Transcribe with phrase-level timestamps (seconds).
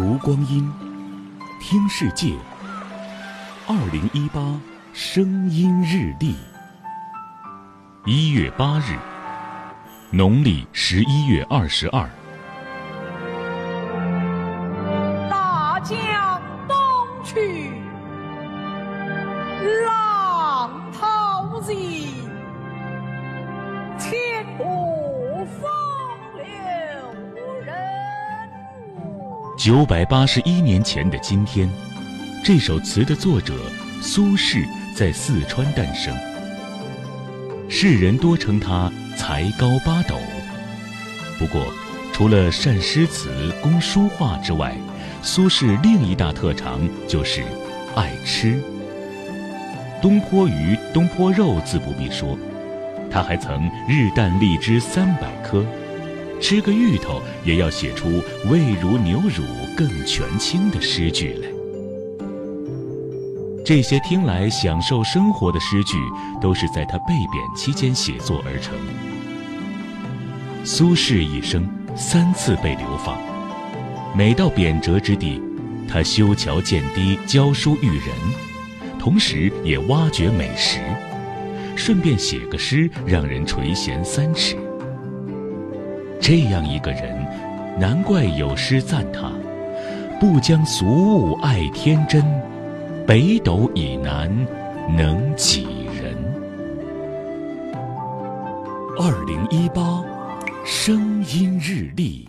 [0.00, 0.72] 读光阴，
[1.60, 2.32] 听世界。
[3.66, 4.40] 二零一八
[4.92, 6.36] 声音日历，
[8.04, 8.96] 一月八日，
[10.12, 12.08] 农历十一月二十二。
[15.28, 16.76] 大江东
[17.24, 17.72] 去，
[19.84, 22.06] 浪淘尽，
[23.98, 24.87] 千古
[29.58, 31.68] 九百八十一年前的今天，
[32.44, 33.54] 这首词的作者
[34.00, 36.16] 苏轼在四川诞生。
[37.68, 40.14] 世人多称他才高八斗。
[41.40, 41.66] 不过，
[42.12, 44.76] 除了善诗词、工书画之外，
[45.22, 46.78] 苏轼另一大特长
[47.08, 47.42] 就是
[47.96, 48.62] 爱吃。
[50.00, 52.38] 东坡鱼、东坡肉自不必说，
[53.10, 55.66] 他还曾日啖荔枝三百颗，
[56.40, 59.44] 吃个芋头也要写出“味如牛乳，
[59.76, 61.48] 更全清”的诗句来。
[63.64, 65.96] 这些听来享受生活的诗句，
[66.40, 68.74] 都是在他被贬期间写作而成。
[70.64, 73.18] 苏轼一生三次被流放，
[74.16, 75.42] 每到贬谪之地，
[75.86, 78.08] 他修桥建堤，教书育人，
[78.98, 80.78] 同时也挖掘美食，
[81.76, 84.56] 顺便写个诗，让人垂涎三尺。
[86.20, 87.16] 这样一个人，
[87.78, 89.30] 难怪有诗赞他
[90.20, 92.22] ：“不将俗物爱天真，
[93.06, 94.28] 北斗以南
[94.96, 96.14] 能几人？”
[98.98, 100.04] 二零一八
[100.64, 102.28] 声音日历。